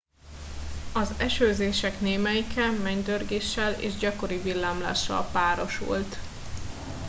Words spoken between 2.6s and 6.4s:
mennydörgéssel és gyakori villámlással párosult